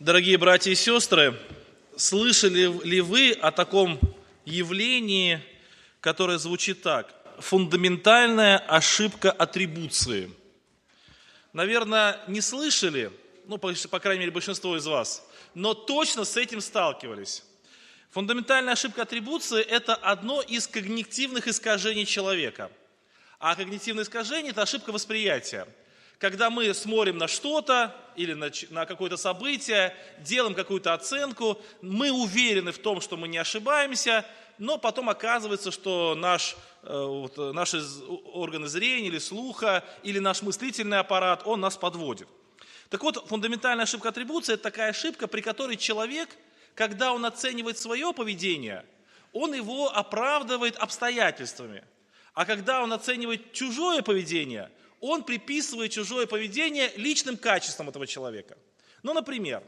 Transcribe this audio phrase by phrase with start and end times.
[0.00, 1.38] Дорогие братья и сестры,
[1.94, 4.00] слышали ли вы о таком
[4.46, 5.42] явлении,
[6.00, 7.14] которое звучит так?
[7.40, 10.32] Фундаментальная ошибка атрибуции.
[11.52, 13.12] Наверное, не слышали,
[13.46, 17.44] ну, по, по крайней мере, большинство из вас, но точно с этим сталкивались.
[18.12, 22.72] Фундаментальная ошибка атрибуции– это одно из когнитивных искажений человека.
[23.38, 25.68] А когнитивное искажение– это ошибка восприятия–
[26.20, 32.72] когда мы смотрим на что-то или на, на какое-то событие, делаем какую-то оценку, мы уверены
[32.72, 34.26] в том, что мы не ошибаемся,
[34.58, 37.82] но потом оказывается, что наш, э, вот, наши
[38.34, 42.28] органы зрения или слуха, или наш мыслительный аппарат, он нас подводит.
[42.90, 46.28] Так вот, фундаментальная ошибка атрибуции– это такая ошибка, при которой человек,
[46.74, 48.84] когда он оценивает свое поведение,
[49.32, 51.82] он его оправдывает обстоятельствами.
[52.34, 58.56] А когда он оценивает чужое поведение, он приписывает чужое поведение личным качествам этого человека.
[59.02, 59.62] Ну, например,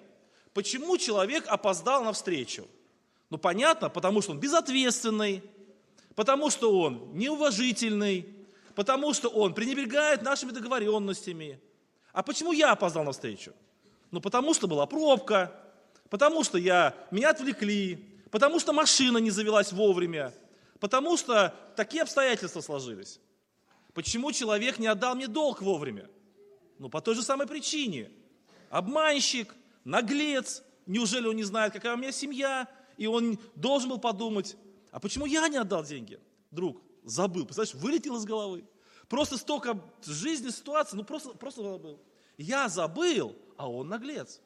[0.53, 2.69] почему человек опоздал на встречу?
[3.31, 5.43] Ну, понятно, потому что он безответственный,
[6.15, 8.29] потому что он неуважительный,
[8.75, 11.59] потому что он пренебрегает нашими договоренностями.
[12.13, 13.55] А почему я опоздал на встречу?
[14.11, 15.59] Ну, потому что была пробка,
[16.11, 20.35] потому что я, меня отвлекли, потому что машина не завелась вовремя,
[20.79, 23.19] потому что такие обстоятельства сложились.
[23.95, 26.09] Почему человек не отдал мне долг вовремя?
[26.79, 28.11] Ну, по той же самой причине.
[28.71, 34.57] Обманщик, наглец, неужели он не знает, какая у меня семья, и он должен был подумать,
[34.91, 36.21] а почему я не отдал деньги?
[36.51, 38.65] Друг, забыл, представляешь, вылетел из головы.
[39.09, 42.01] Просто столько жизни, ситуации, ну просто, просто забыл.
[42.39, 44.41] Я забыл, а он наглец.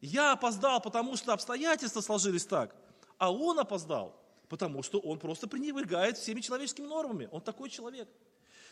[0.00, 2.74] Я опоздал, потому что обстоятельства сложились так,
[3.16, 7.28] а он опоздал, потому что он просто пренебрегает всеми человеческими нормами.
[7.32, 8.08] Он такой человек.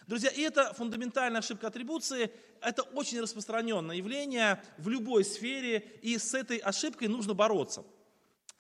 [0.07, 6.33] Друзья, и это фундаментальная ошибка атрибуции, это очень распространенное явление в любой сфере, и с
[6.33, 7.85] этой ошибкой нужно бороться.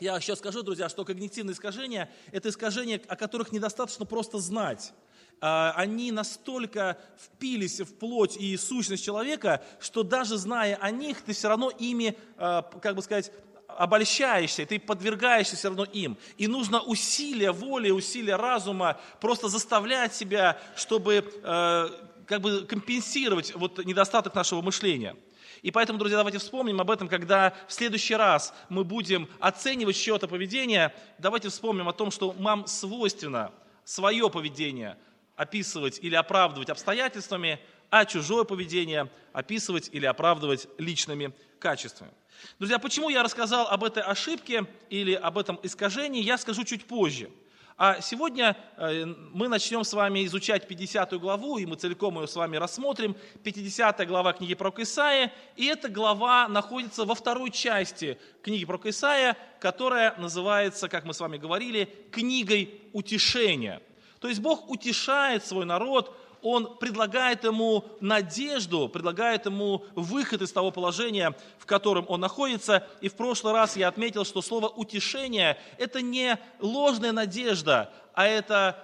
[0.00, 4.92] Я сейчас скажу, друзья, что когнитивные искажения– это искажения, о которых недостаточно просто знать.
[5.40, 11.32] А, они настолько впились в плоть и сущность человека, что даже зная о них, ты
[11.32, 13.30] все равно ими, а, как бы сказать,
[13.78, 16.16] обольщаешься, ты подвергаешься все равно им.
[16.38, 21.88] И нужно усилия воли, усилия разума просто заставлять себя, чтобы э,
[22.26, 25.16] как бы компенсировать вот недостаток нашего мышления.
[25.62, 30.28] И поэтому, друзья, давайте вспомним об этом, когда в следующий раз мы будем оценивать чье-то
[30.28, 33.52] поведение, давайте вспомним о том, что нам свойственно
[33.84, 34.98] свое поведение
[35.36, 37.60] описывать или оправдывать обстоятельствами,
[37.90, 42.12] а чужое поведение описывать или оправдывать личными качествами.
[42.58, 47.30] Друзья, почему я рассказал об этой ошибке или об этом искажении, я скажу чуть позже.
[47.78, 52.34] А сегодня э, мы начнем с вами изучать 50 главу, и мы целиком ее с
[52.34, 53.14] вами рассмотрим.
[53.42, 59.36] 50 глава книги про Исаия, и эта глава находится во второй части книги про Исаия,
[59.60, 63.82] которая называется, как мы с вами говорили, книгой утешения.
[64.20, 70.70] То есть Бог утешает свой народ, он предлагает ему надежду, предлагает ему выход из того
[70.70, 72.86] положения, в котором он находится.
[73.00, 78.82] И в прошлый раз я отметил, что слово «утешение»– это не ложная надежда, а это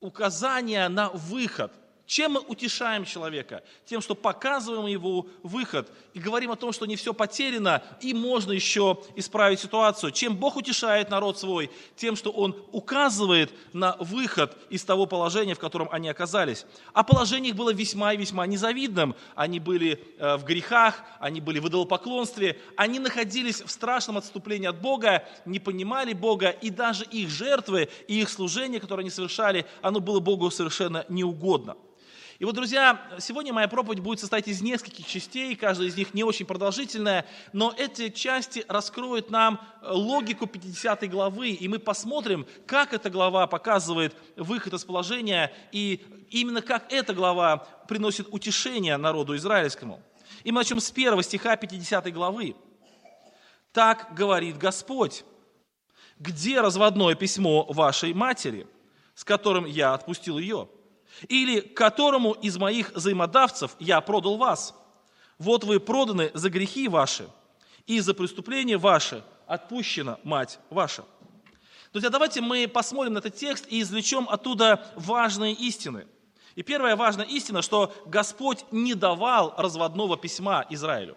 [0.00, 1.72] указание на выход–
[2.08, 3.62] чем мы утешаем человека?
[3.84, 8.52] Тем, что показываем его выход и говорим о том, что не все потеряно и можно
[8.52, 10.10] еще исправить ситуацию.
[10.10, 11.70] Чем Бог утешает народ свой?
[11.96, 16.64] Тем, что Он указывает на выход из того положения, в котором они оказались.
[16.94, 19.14] А положение их было весьма и весьма незавидным.
[19.34, 24.80] Они были э, в грехах, они были в идолопоклонстве, они находились в страшном отступлении от
[24.80, 30.00] Бога, не понимали Бога, и даже их жертвы и их служение, которое они совершали, оно
[30.00, 31.76] было Богу совершенно неугодно.
[32.38, 36.22] И вот, друзья, сегодня моя проповедь будет состоять из нескольких частей, каждая из них не
[36.22, 43.10] очень продолжительная, но эти части раскроют нам логику 50 главы, и мы посмотрим, как эта
[43.10, 46.00] глава показывает выход из положения, и
[46.30, 50.00] именно как эта глава приносит утешение народу израильскому.
[50.44, 52.54] И мы начнем с первого стиха 50 главы.
[53.72, 55.24] «Так говорит Господь,
[56.20, 58.68] где разводное письмо вашей матери,
[59.16, 60.68] с которым я отпустил ее?»
[61.26, 64.74] Или которому из моих взаимодавцев я продал вас.
[65.38, 67.28] Вот вы проданы за грехи ваши,
[67.86, 71.04] и за преступления ваши отпущена мать ваша.
[71.92, 76.06] Друзья, давайте мы посмотрим на этот текст и извлечем оттуда важные истины.
[76.54, 81.16] И первая важная истина, что Господь не давал разводного письма Израилю.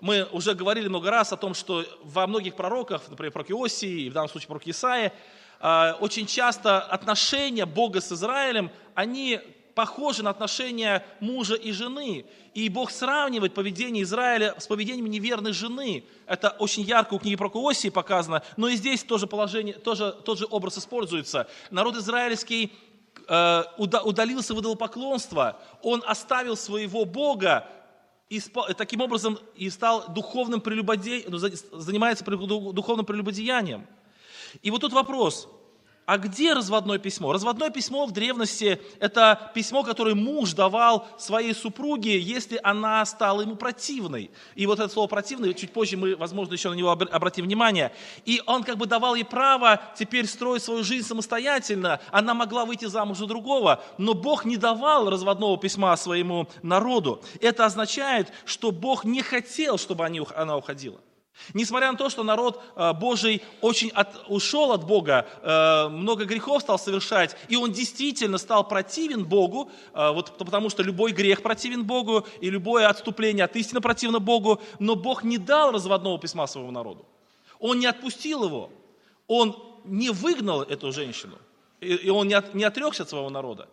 [0.00, 4.12] Мы уже говорили много раз о том, что во многих пророках, например, про Иосии, в
[4.12, 5.12] данном случае про Исаия,
[5.60, 9.40] очень часто отношения Бога с Израилем, они
[9.74, 12.26] похожи на отношения мужа и жены.
[12.54, 16.04] И Бог сравнивает поведение Израиля с поведением неверной жены.
[16.26, 20.38] Это очень ярко у книги про Куосии показано, но и здесь тоже, положение, тоже тот
[20.38, 21.48] же образ используется.
[21.70, 22.72] Народ израильский
[23.28, 27.66] э, удалился в идолопоклонство, он оставил своего Бога,
[28.28, 28.40] и
[28.76, 33.86] таким образом и стал духовным прелюбодеянием, ну, занимается духовным прелюбодеянием.
[34.62, 35.48] И вот тут вопрос–
[36.10, 37.32] а где разводное письмо?
[37.32, 43.54] Разводное письмо в древности– это письмо, которое муж давал своей супруге, если она стала ему
[43.54, 44.32] противной.
[44.56, 47.92] И вот это слово «противный», чуть позже мы, возможно, еще на него обратим внимание.
[48.24, 52.00] И он как бы давал ей право теперь строить свою жизнь самостоятельно.
[52.10, 57.22] Она могла выйти замуж за другого, но Бог не давал разводного письма своему народу.
[57.40, 60.98] Это означает, что Бог не хотел, чтобы она уходила.
[61.54, 66.62] Несмотря на то, что народ э, Божий очень от, ушел от Бога, э, много грехов
[66.62, 71.84] стал совершать, и он действительно стал противен Богу, э, вот потому что любой грех противен
[71.84, 76.70] Богу, и любое отступление от истины противно Богу, но Бог не дал разводного письма своему
[76.70, 77.06] народу.
[77.58, 78.70] Он не отпустил его,
[79.26, 81.38] он не выгнал эту женщину,
[81.80, 83.68] и он не, от, не отрекся от своего народа.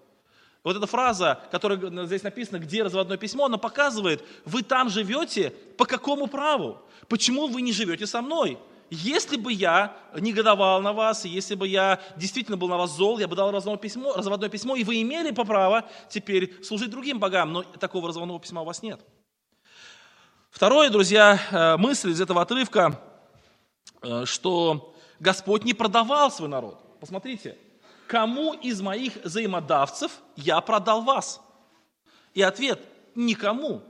[0.68, 5.86] Вот эта фраза, которая здесь написана, где разводное письмо, она показывает, вы там живете по
[5.86, 6.82] какому праву?
[7.08, 8.58] Почему вы не живете со мной?
[8.90, 13.30] Если бы я негодовал на вас, если бы я действительно был на вас зол, я
[13.30, 17.54] бы дал разводное письмо, разводное письмо, и вы имели по праву теперь служить другим богам,
[17.54, 19.00] но такого разводного письма у вас нет.
[20.50, 23.00] Второе, друзья, э, мысль из этого отрывка,
[24.02, 27.00] э, что Господь не продавал свой народ.
[27.00, 27.58] Посмотрите,
[28.08, 31.42] кому из моих взаимодавцев я продал вас?
[32.34, 32.80] И ответ–
[33.16, 33.82] никому.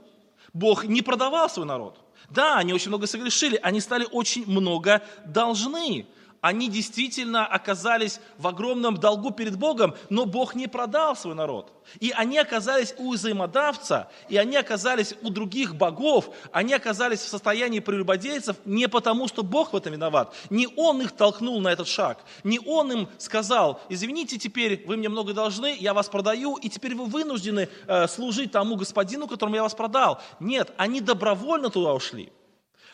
[0.52, 1.98] Бог не продавал свой народ.
[2.30, 6.06] Да, они очень много согрешили, они стали очень много должны
[6.40, 11.72] они действительно оказались в огромном долгу перед Богом, но Бог не продал свой народ.
[12.00, 17.80] И они оказались у взаимодавца, и они оказались у других богов, они оказались в состоянии
[17.80, 20.34] прелюбодейцев не потому, что Бог в этом виноват.
[20.50, 25.08] Не Он их толкнул на этот шаг, не Он им сказал, извините, теперь вы мне
[25.08, 29.62] много должны, я вас продаю, и теперь вы вынуждены э, служить тому господину, которому я
[29.62, 30.20] вас продал.
[30.40, 32.32] Нет, они добровольно туда ушли.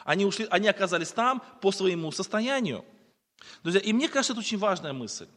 [0.04, 2.84] Они, ушли, они оказались там по своему состоянию.
[3.62, 5.28] Друзья, и мне кажется, это очень важная мысль.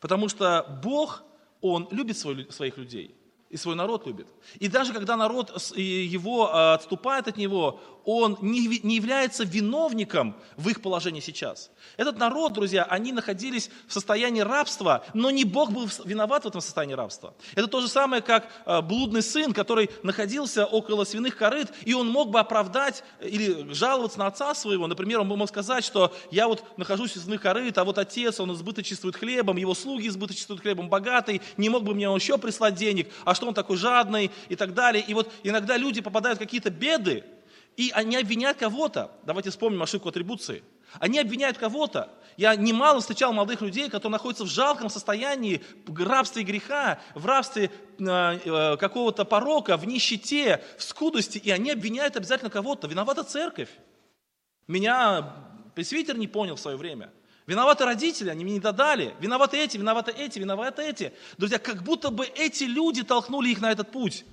[0.00, 1.22] Потому что Бог,
[1.60, 3.16] Он любит своих людей
[3.50, 4.26] и свой народ любит.
[4.58, 10.68] И даже когда народ его а, отступает от него, он не, не является виновником в
[10.70, 11.70] их положении сейчас.
[11.98, 16.62] Этот народ, друзья, они находились в состоянии рабства, но не Бог был виноват в этом
[16.62, 17.34] состоянии рабства.
[17.54, 22.08] Это то же самое, как а, блудный сын, который находился около свиных корыт, и он
[22.08, 24.86] мог бы оправдать или жаловаться на отца своего.
[24.86, 28.40] Например, он бы мог сказать, что я вот нахожусь в свиных корыт, а вот отец,
[28.40, 33.10] он избыточествует хлебом, его слуги избыточествуют хлебом, богатый, не мог бы мне еще прислать денег,
[33.24, 35.02] а что он такой жадный и так далее.
[35.06, 37.24] И вот иногда люди попадают в какие-то беды,
[37.76, 39.12] и они обвиняют кого-то.
[39.24, 40.62] Давайте вспомним ошибку атрибуции.
[40.98, 42.10] Они обвиняют кого-то.
[42.36, 47.70] Я немало встречал молодых людей, которые находятся в жалком состоянии, в рабстве греха, в рабстве
[47.98, 52.88] э, э, какого-то порока, в нищете, в скудости, и они обвиняют обязательно кого-то.
[52.88, 53.70] Виновата церковь.
[54.66, 55.34] Меня
[55.74, 57.10] пресвитер не понял в свое время.
[57.48, 59.14] Виноваты родители, они мне не додали.
[59.20, 61.14] Виноваты эти, виноваты эти, виноваты эти.
[61.38, 64.26] Друзья, как будто бы эти люди толкнули их на этот путь.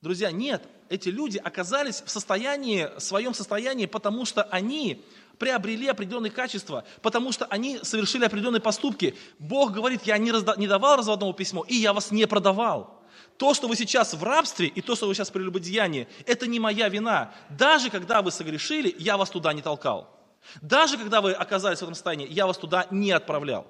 [0.00, 5.04] Друзья, нет, эти люди оказались в состоянии, в своем состоянии, потому что они
[5.38, 9.16] приобрели определенные качества, потому что они совершили определенные поступки.
[9.40, 13.02] Бог говорит, я не, разда, не давал разводного письмо, и я вас не продавал.
[13.38, 16.60] То, что вы сейчас в рабстве, и то, что вы сейчас в прелюбодеянии, это не
[16.60, 17.34] моя вина.
[17.50, 20.21] Даже когда вы согрешили, я вас туда не толкал.
[20.60, 23.66] Даже когда вы оказались в этом состоянии, я вас туда не отправлял.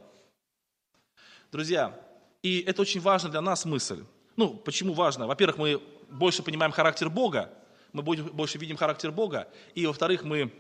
[1.51, 1.99] Друзья,
[2.43, 4.05] и это очень важно для нас мысль.
[4.37, 5.27] Ну, почему важно?
[5.27, 7.51] Во-первых, мы больше понимаем характер Бога,
[7.93, 9.49] мы больше видим характер Бога.
[9.75, 10.53] И, во-вторых, мы,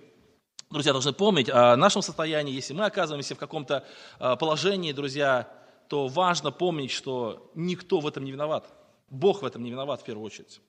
[0.71, 2.53] друзья, должны помнить о нашем состоянии.
[2.53, 3.87] Если мы оказываемся в каком-то
[4.19, 5.49] а, положении, друзья,
[5.89, 8.69] то важно помнить, что никто в этом не виноват.
[9.09, 10.61] Бог в этом не виноват в первую очередь.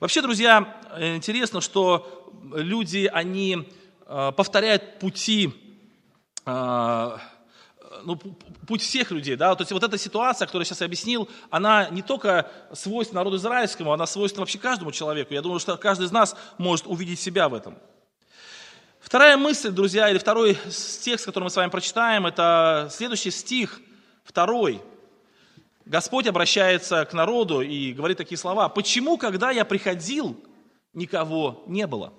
[0.00, 3.68] Вообще, друзья, интересно, что люди, они
[4.10, 5.52] повторяет пути,
[6.44, 7.18] э,
[8.04, 8.16] ну,
[8.66, 9.36] путь всех людей.
[9.36, 9.54] Да?
[9.54, 13.92] То есть вот эта ситуация, которую я сейчас объяснил, она не только свойственна народу израильскому,
[13.92, 15.32] она свойственна вообще каждому человеку.
[15.32, 17.78] Я думаю, что каждый из нас может увидеть себя в этом.
[19.00, 20.58] Вторая мысль, друзья, или второй
[21.02, 23.80] текст, который мы с вами прочитаем, это следующий стих,
[24.24, 24.82] второй.
[25.86, 28.68] Господь обращается к народу и говорит такие слова.
[28.68, 30.36] «Почему, когда я приходил,
[30.92, 32.12] никого не было?»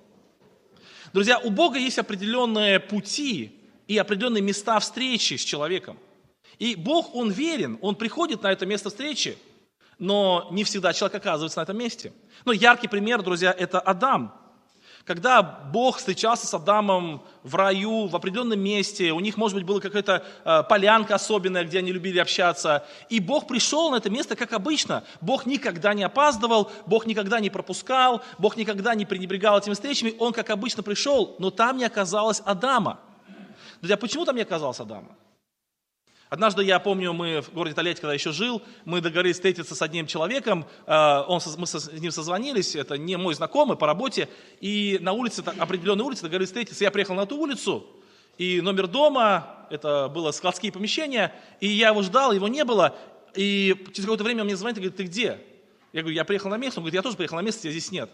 [1.12, 5.98] Друзья, у Бога есть определенные пути и определенные места встречи с человеком.
[6.58, 9.36] И Бог, Он верен, Он приходит на это место встречи,
[9.98, 12.12] но не всегда человек оказывается на этом месте.
[12.44, 14.34] Ну, яркий пример, друзья, это Адам.
[15.04, 19.80] Когда Бог встречался с Адамом в раю, в определенном месте, у них, может быть, была
[19.80, 24.52] какая-то э, полянка особенная, где они любили общаться, и Бог пришел на это место, как
[24.52, 25.02] обычно.
[25.20, 30.32] Бог никогда не опаздывал, Бог никогда не пропускал, Бог никогда не пренебрегал этими встречами, Он,
[30.32, 33.00] как обычно, пришел, но там не оказалось Адама.
[33.80, 35.08] Друзья, почему там не оказалось Адама?
[36.32, 40.06] Однажды, я помню, мы в городе Тольятти, когда еще жил, мы договорились встретиться с одним
[40.06, 45.12] человеком, э, он, мы с ним созвонились, это не мой знакомый по работе, и на
[45.12, 46.84] улице, определенной улице договорились встретиться.
[46.84, 47.86] Я приехал на ту улицу,
[48.38, 52.96] и номер дома, это было складские помещения, и я его ждал, его не было,
[53.34, 55.38] и через какое-то время он мне звонит и говорит, ты где?
[55.92, 57.90] Я говорю, я приехал на место, он говорит, я тоже приехал на место, тебя здесь
[57.90, 58.10] нет.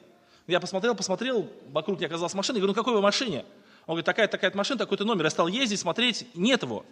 [0.49, 3.45] Я посмотрел, посмотрел, вокруг не оказалась машина, я говорю, ну какой вы машине?
[3.87, 5.23] Он говорит, такая-такая машина, такой-то номер.
[5.23, 6.85] Я стал ездить, смотреть, нет его.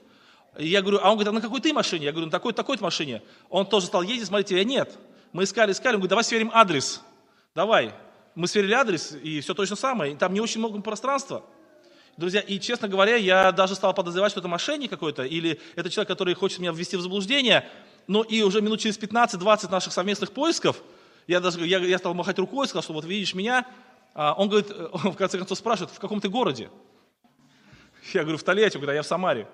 [0.59, 2.07] Я говорю, а он говорит, а на какой ты машине?
[2.07, 3.23] Я говорю, на такой-то такой машине.
[3.51, 4.99] Он тоже стал ездить, смотрите, я нет.
[5.33, 7.03] Мы искали, искали, он говорит, давай сверим адрес.
[7.55, 7.93] Давай.
[8.35, 10.15] Мы сверили адрес, и все точно самое.
[10.17, 11.45] Там не очень много пространства.
[12.17, 16.09] Друзья, и честно говоря, я даже стал подозревать, что это мошенник какой-то, или это человек,
[16.09, 17.69] который хочет меня ввести в заблуждение.
[18.07, 20.83] Но и уже минут через 15-20 наших совместных поисков,
[21.27, 23.67] я даже я, я стал махать рукой, сказал, что вот видишь меня.
[24.15, 26.71] А он говорит, он в конце концов спрашивает, в каком ты городе?
[28.15, 29.47] Я говорю, в Тольятти, он говорит, а я в Самаре.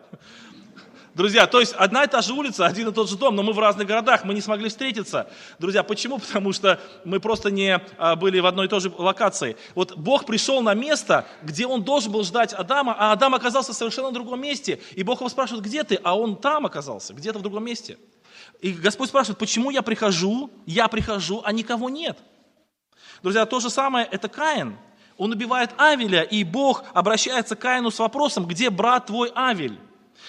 [1.15, 3.53] Друзья, то есть одна и та же улица, один и тот же дом, но мы
[3.53, 5.31] в разных городах, мы не смогли встретиться.
[5.59, 6.19] Друзья, почему?
[6.33, 9.59] Потому что мы просто не а, были в одной и той же локации.
[9.75, 13.77] Вот Бог пришел на место, где он должен был ждать Адама, а Адам оказался в
[13.77, 14.81] совершенно другом месте.
[14.93, 16.01] И Бог его спрашивает, где ты?
[16.03, 17.99] А он там оказался, где-то в другом месте.
[18.63, 22.19] И Господь спрашивает, почему я прихожу, я прихожу, а никого нет?
[23.23, 24.79] Друзья, то же самое, это Каин.
[25.19, 29.79] Он убивает Авеля, и Бог обращается к Каину с вопросом, где брат твой Авель?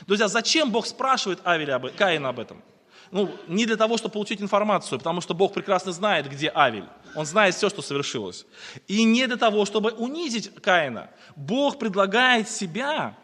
[0.07, 2.62] Друзья, зачем Бог спрашивает Авеля, об, Каина об этом?
[3.12, 6.88] Ну, не для того, чтобы получить информацию, потому что Бог прекрасно знает, где Авель.
[7.15, 8.45] Он знает все, что совершилось.
[8.88, 11.09] И не для того, чтобы унизить Каина.
[11.35, 13.15] Бог предлагает себя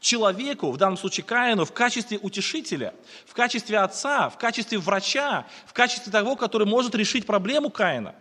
[0.00, 2.94] человеку, в данном случае Каину, в качестве утешителя,
[3.26, 8.14] в качестве отца, в качестве врача, в качестве того, который может решить проблему Каина.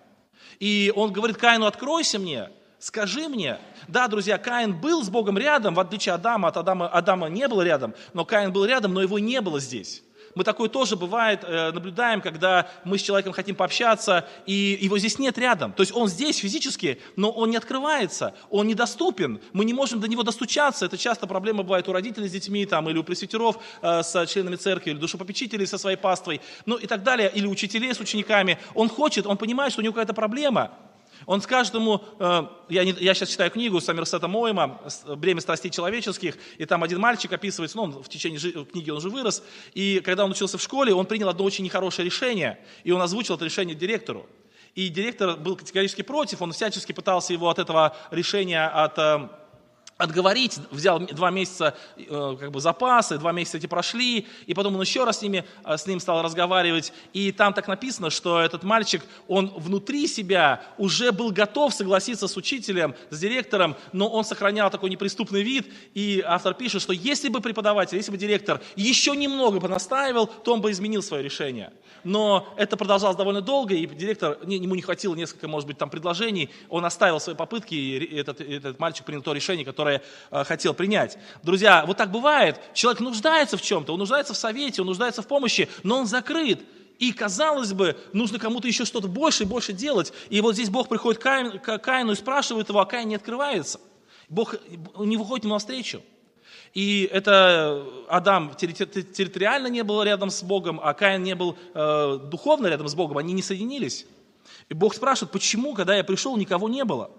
[0.59, 2.49] И он говорит Каину, откройся мне,
[2.83, 6.89] Скажи мне, да, друзья, Каин был с Богом рядом, в отличие от Адама, от Адама,
[6.89, 10.03] Адама не было рядом, но Каин был рядом, но его не было здесь.
[10.35, 15.17] Мы такое тоже бывает, э, наблюдаем, когда мы с человеком хотим пообщаться, и его здесь
[15.17, 15.71] нет рядом.
[15.71, 20.09] То есть он здесь физически, но он не открывается, он недоступен, мы не можем до
[20.09, 20.85] него достучаться.
[20.85, 24.57] Это часто проблема бывает у родителей с детьми, там, или у пресвитеров э, с членами
[24.57, 28.59] церкви, или душепопечителей со своей паствой, ну и так далее, или учителей с учениками.
[28.75, 30.73] Он хочет, он понимает, что у него какая-то проблема,
[31.25, 34.81] он скажет ему, э, я, не, я сейчас читаю книгу Саммерсета Моэма
[35.17, 38.97] «Бремя страстей человеческих», и там один мальчик описывается, ну, он в течение жи, книги он
[38.97, 42.91] уже вырос, и когда он учился в школе, он принял одно очень нехорошее решение, и
[42.91, 44.27] он озвучил это решение директору.
[44.75, 49.29] И директор был категорически против, он всячески пытался его от этого решения, от э,
[49.97, 54.81] отговорить, взял два месяца э, как бы запасы, два месяца эти прошли, и потом он
[54.81, 58.63] еще раз с, ними, э, с ним стал разговаривать, и там так написано, что этот
[58.63, 64.71] мальчик, он внутри себя уже был готов согласиться с учителем, с директором, но он сохранял
[64.71, 69.59] такой неприступный вид, и автор пишет, что если бы преподаватель, если бы директор еще немного
[69.59, 71.71] бы настаивал, то он бы изменил свое решение.
[72.03, 76.49] Но это продолжалось довольно долго, и директор, ему не хватило несколько, может быть, там предложений,
[76.69, 80.73] он оставил свои попытки, и этот, этот мальчик принял то решение, которое которое э, хотел
[80.73, 81.17] принять.
[81.43, 82.59] Друзья, вот так бывает.
[82.73, 86.61] Человек нуждается в чем-то, он нуждается в совете, он нуждается в помощи, но он закрыт.
[86.99, 90.13] И, казалось бы, нужно кому-то еще что-то больше и больше делать.
[90.29, 93.81] И вот здесь Бог приходит к Каину, и спрашивает его, а Каин не открывается.
[94.29, 94.55] Бог
[94.97, 96.01] не выходит ему навстречу.
[96.73, 102.67] И это Адам территориально не был рядом с Богом, а Каин не был э, духовно
[102.67, 104.05] рядом с Богом, они не соединились.
[104.69, 107.11] И Бог спрашивает, почему, когда я пришел, никого не было?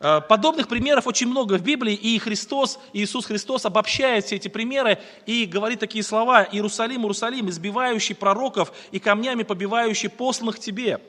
[0.00, 5.00] Э, подобных примеров очень много в Библии, и Христос, Иисус Христос обобщает все эти примеры
[5.26, 11.00] и говорит такие слова «Иерусалим, Иерусалим, избивающий пророков и камнями побивающий посланных тебе».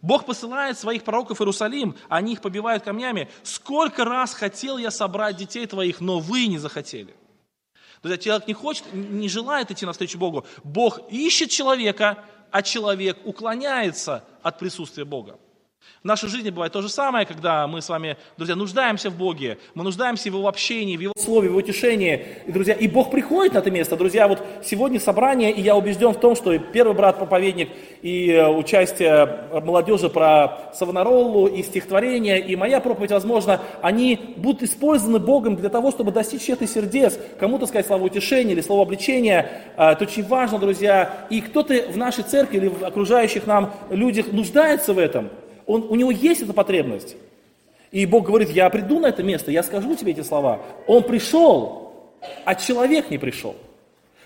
[0.00, 3.28] Бог посылает своих пророков в Иерусалим, они их побивают камнями.
[3.42, 7.16] Сколько раз хотел я собрать детей твоих, но вы не захотели.
[8.02, 10.46] Друзья, человек не хочет, не желает идти навстречу Богу.
[10.62, 15.38] Бог ищет человека, а человек уклоняется от присутствия Бога.
[16.02, 19.58] В нашей жизни бывает то же самое, когда мы с вами, друзья, нуждаемся в Боге,
[19.74, 22.24] мы нуждаемся в Его общении, в Его слове, в Его утешении.
[22.46, 23.96] И, друзья, и Бог приходит на это место.
[23.96, 27.70] Друзья, вот сегодня собрание, и я убежден в том, что первый брат-проповедник,
[28.02, 35.18] и э, участие молодежи про Савонароллу, и стихотворение, и моя проповедь, возможно, они будут использованы
[35.18, 39.50] Богом для того, чтобы достичь чьих-то сердец, кому-то сказать слово утешения или слово обличения.
[39.76, 41.26] А, это очень важно, друзья.
[41.28, 45.30] И кто-то в нашей церкви или в окружающих нам людях нуждается в этом–
[45.68, 47.14] он, у него есть эта потребность.
[47.92, 50.62] И Бог говорит, я приду на это место, я скажу тебе эти слова.
[50.86, 51.92] Он пришел,
[52.44, 53.54] а человек не пришел.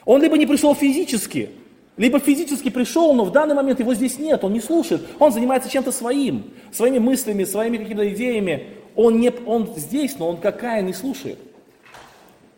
[0.04, 1.50] Он либо не пришел физически,
[1.96, 5.68] либо физически пришел, но в данный момент его здесь нет, он не слушает, он занимается
[5.68, 8.68] чем-то своим, своими мыслями, своими какими-то идеями.
[8.94, 11.38] Он, не, он здесь, но он какая не слушает.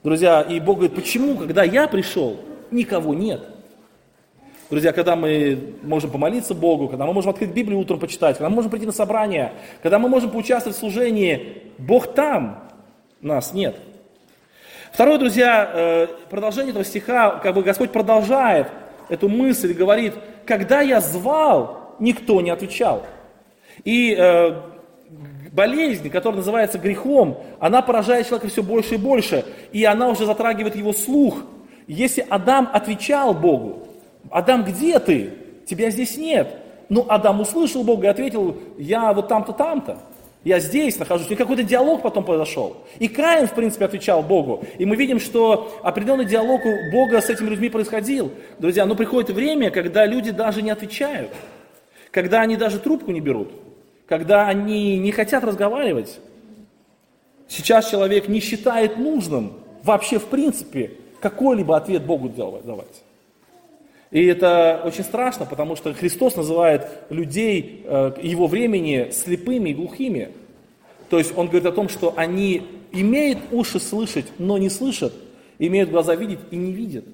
[0.02, 2.36] Друзья, и Бог говорит, почему, когда я пришел,
[2.70, 3.42] никого нет?
[4.70, 8.56] Друзья, когда мы можем помолиться Богу, когда мы можем открыть Библию утром почитать, когда мы
[8.56, 9.52] можем прийти на собрание,
[9.82, 12.70] когда мы можем поучаствовать в служении, Бог там,
[13.20, 13.76] нас нет.
[14.90, 18.68] Второе, друзья, э, продолжение этого стиха, как бы Господь продолжает
[19.10, 20.14] эту мысль говорит,
[20.46, 23.04] когда я звал, никто не отвечал.
[23.84, 24.62] И э,
[25.52, 30.74] болезнь, которая называется грехом, она поражает человека все больше и больше, и она уже затрагивает
[30.74, 31.42] его слух.
[31.86, 33.88] Если Адам отвечал Богу,
[34.30, 35.32] Адам, где ты?
[35.66, 36.48] Тебя здесь нет.
[36.88, 39.98] Ну, Адам услышал Бога и ответил, я вот там-то, там-то.
[40.44, 41.30] Я здесь нахожусь.
[41.30, 42.76] И какой-то диалог потом произошел.
[42.98, 44.62] И Каин, в принципе, отвечал Богу.
[44.78, 48.30] И мы видим, что определенный диалог у Бога с этими людьми происходил.
[48.58, 51.30] Друзья, но приходит время, когда люди даже не отвечают.
[52.10, 53.52] Когда они даже трубку не берут.
[54.06, 56.20] Когда они не хотят разговаривать.
[57.48, 63.03] Сейчас человек не считает нужным вообще в принципе какой-либо ответ Богу давать.
[64.14, 70.30] И это очень страшно, потому что Христос называет людей э, его времени слепыми и глухими.
[71.10, 75.12] То есть он говорит о том, что они имеют уши слышать, но не слышат,
[75.58, 77.04] имеют глаза видеть и не видят.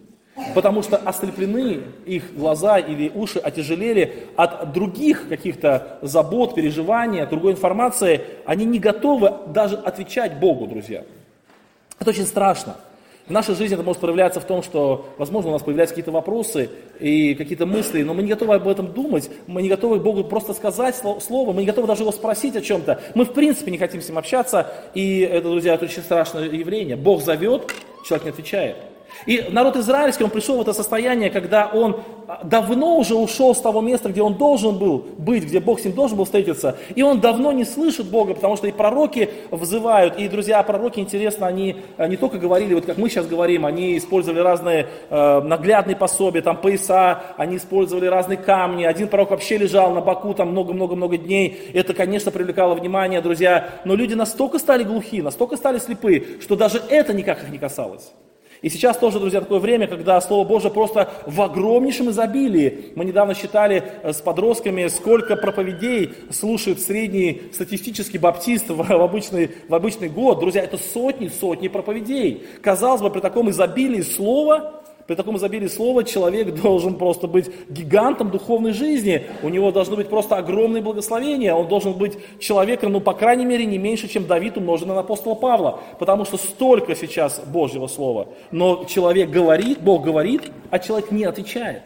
[0.55, 7.53] Потому что ослеплены их глаза или уши отяжелели от других каких-то забот, переживаний, от другой
[7.53, 8.21] информации.
[8.45, 11.05] Они не готовы даже отвечать Богу, друзья.
[11.99, 12.77] Это очень страшно.
[13.31, 16.69] В нашей жизни это может проявляться в том, что, возможно, у нас появляются какие-то вопросы
[16.99, 20.53] и какие-то мысли, но мы не готовы об этом думать, мы не готовы Богу просто
[20.53, 23.01] сказать слово, мы не готовы даже его спросить о чем-то.
[23.15, 26.97] Мы, в принципе, не хотим с ним общаться, и это, друзья, это очень страшное явление.
[26.97, 27.73] Бог зовет,
[28.05, 28.77] человек не отвечает.
[29.27, 32.01] И народ израильский, он пришел в это состояние, когда он
[32.45, 35.95] давно уже ушел с того места, где он должен был быть, где Бог с ним
[35.95, 36.77] должен был встретиться.
[36.95, 40.19] И он давно не слышит Бога, потому что и пророки взывают.
[40.19, 43.97] И, друзья, пророки, интересно, они э, не только говорили, вот как мы сейчас говорим, они
[43.97, 48.85] использовали разные э, наглядные пособия, там пояса, они использовали разные камни.
[48.85, 51.71] Один пророк вообще лежал на боку там много-много-много дней.
[51.75, 53.71] Это, конечно, привлекало внимание, друзья.
[53.85, 58.13] Но люди настолько стали глухи, настолько стали слепы, что даже это никак их не касалось.
[58.63, 62.93] И сейчас тоже, друзья, такое время, когда Слово Божье просто в огромнейшем изобилии.
[62.95, 69.75] Мы недавно считали э, с подростками, сколько проповедей слушает средний статистический баптист в обычный, в
[69.75, 70.41] обычный год.
[70.41, 72.43] Друзья, это сотни, сотни проповедей.
[72.63, 74.80] Казалось бы, при таком изобилии слова
[75.11, 79.27] при таком изобилии слова человек должен просто быть гигантом духовной жизни.
[79.43, 81.53] У него должно быть просто огромное благословение.
[81.53, 85.35] Он должен быть человеком, ну, по крайней мере, не меньше, чем Давид, умноженный на апостола
[85.35, 85.81] Павла.
[85.99, 88.29] Потому что столько сейчас Божьего Слова.
[88.53, 91.83] Но человек говорит, Бог говорит, а человек не отвечает.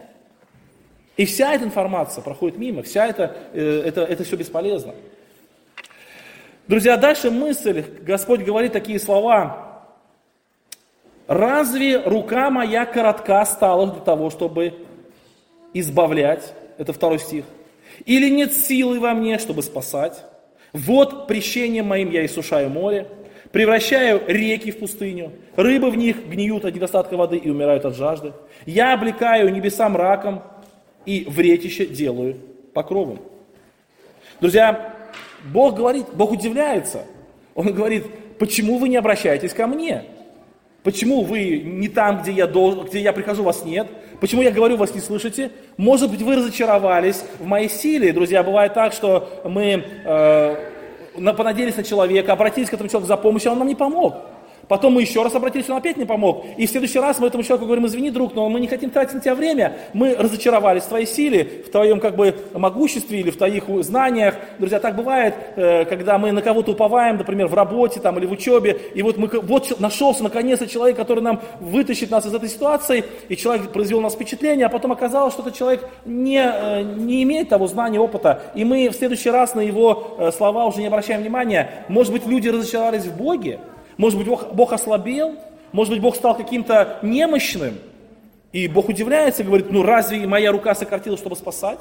[1.16, 4.92] И вся эта информация проходит мимо, вся э, это, это все бесполезно.
[6.68, 9.73] Друзья, дальше мысль, Господь говорит такие слова,
[11.26, 14.74] Разве рука моя коротка стала для того, чтобы
[15.72, 16.54] избавлять?
[16.76, 17.44] Это второй стих.
[18.04, 20.24] Или нет силы во мне, чтобы спасать?
[20.72, 23.06] Вот прещением моим я иссушаю море,
[23.52, 28.32] превращаю реки в пустыню, рыбы в них гниют от недостатка воды и умирают от жажды.
[28.66, 30.42] Я облекаю небеса мраком
[31.06, 32.36] и вретище делаю
[32.74, 33.20] покровом.
[34.40, 34.94] Друзья,
[35.44, 37.04] Бог говорит, Бог удивляется.
[37.54, 38.04] Он говорит,
[38.38, 40.04] почему вы не обращаетесь ко мне?
[40.84, 43.88] Почему вы не там, где я, должен, где я прихожу, вас нет?
[44.20, 45.50] Почему я говорю, вас не слышите?
[45.78, 48.12] Может быть, вы разочаровались в моей силе.
[48.12, 50.56] Друзья, бывает так, что мы э,
[51.14, 54.14] понадеялись на человека, обратились к этому человеку за помощью, а он нам не помог.
[54.68, 56.44] Потом мы еще раз обратились, он опять не помог.
[56.56, 59.14] И в следующий раз мы этому человеку говорим, извини, друг, но мы не хотим тратить
[59.14, 59.76] на тебя время.
[59.92, 64.34] Мы разочаровались в твоей силе, в твоем как бы могуществе или в твоих знаниях.
[64.58, 68.32] Друзья, так бывает, э, когда мы на кого-то уповаем, например, в работе там, или в
[68.32, 73.04] учебе, и вот, мы, вот нашелся наконец-то человек, который нам вытащит нас из этой ситуации,
[73.28, 77.22] и человек произвел на нас впечатление, а потом оказалось, что этот человек не, э, не
[77.22, 80.86] имеет того знания, опыта, и мы в следующий раз на его э, слова уже не
[80.86, 81.84] обращаем внимания.
[81.88, 83.60] Может быть, люди разочаровались в Боге,
[83.96, 85.36] может быть, Бог, Бог ослабел?
[85.72, 87.78] Может быть, Бог стал каким-то немощным?
[88.52, 91.80] И Бог удивляется говорит, ну разве моя рука сократилась, чтобы спасать?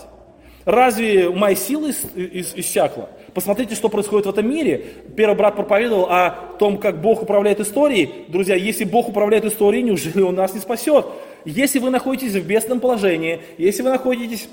[0.65, 3.09] Разве ис, ис, иссякла?
[3.33, 4.85] Посмотрите, что происходит в этом мире.
[5.15, 8.25] Первый брат проповедовал о том, как Бог управляет историей.
[8.27, 11.05] Друзья, если Бог управляет историей, неужели Он нас не спасет?
[11.45, 14.47] Если вы находитесь в бедственном положении, если вы находитесь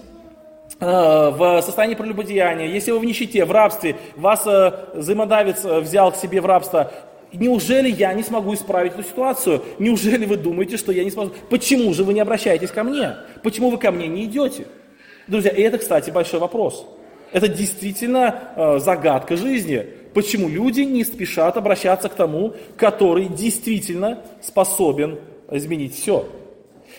[0.80, 0.84] э,
[1.30, 6.16] в состоянии прелюбодеяния, если вы в нищете, в рабстве, вас э, взаимодавец э, взял к
[6.16, 6.90] себе в рабство,
[7.32, 9.62] неужели я не смогу исправить эту ситуацию?
[9.78, 11.32] Неужели вы думаете, что я не смогу?
[11.48, 13.16] Почему же вы не обращаетесь ко мне?
[13.42, 14.66] Почему вы ко мне не идете?
[15.26, 16.86] Друзья, и это, кстати, большой вопрос.
[17.32, 19.86] Это действительно э, загадка жизни.
[20.14, 26.28] Почему люди не спешат обращаться к тому, который действительно способен изменить все?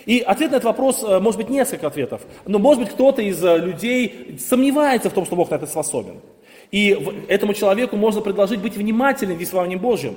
[0.05, 2.21] И ответ на этот вопрос, э, может быть, несколько ответов.
[2.45, 6.21] Но, может быть, кто-то из э, людей сомневается в том, что Бог на это способен.
[6.71, 10.15] И этому человеку можно предложить быть внимательным к Словам Божьим.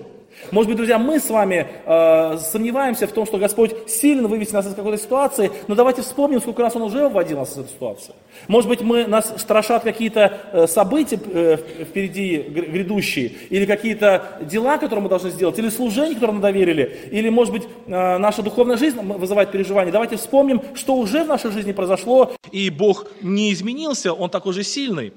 [0.51, 4.67] Может быть, друзья, мы с вами э, сомневаемся в том, что Господь сильно вывести нас
[4.67, 8.15] из какой-то ситуации, но давайте вспомним, сколько раз Он уже выводил нас из этой ситуации.
[8.49, 15.05] Может быть, мы, нас страшат какие-то э, события э, впереди грядущие, или какие-то дела, которые
[15.05, 19.01] мы должны сделать, или служение, которое мы доверили, или, может быть, э, наша духовная жизнь
[19.01, 19.93] вызывает переживания.
[19.93, 22.33] Давайте вспомним, что уже в нашей жизни произошло.
[22.53, 25.13] И Бог не изменился, Он такой же сильный.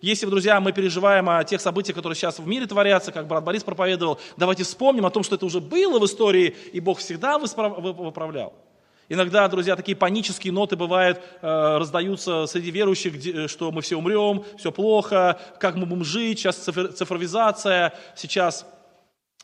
[0.00, 3.64] Если, друзья, мы переживаем о тех событиях, которые сейчас в мире творятся, как брат Борис
[3.64, 8.54] проповедовал, давайте вспомним о том, что это уже было в истории, и Бог всегда выправлял.
[9.10, 14.44] Иногда, друзья, такие панические ноты бывают, э, раздаются среди верующих, где, что мы все умрем,
[14.58, 18.66] все плохо, как мы будем жить, сейчас цифровизация, сейчас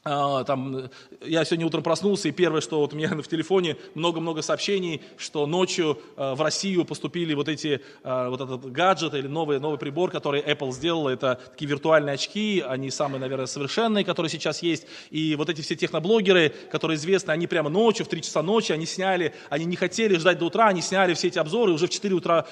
[0.05, 0.91] там,
[1.23, 5.47] я сегодня утром проснулся, и первое, что вот у меня в телефоне много-много сообщений, что
[5.47, 10.11] ночью а, в Россию поступили вот эти, а, вот этот гаджет или новый, новый прибор,
[10.11, 15.37] который Apple сделала, это такие виртуальные очки, они самые, наверное, совершенные, которые сейчас есть, и
[15.37, 19.35] вот эти все техноблогеры, которые известны, они прямо ночью, в 3 часа ночи, они сняли,
[19.49, 22.47] они не хотели ждать до утра, они сняли все эти обзоры, уже в 4 утра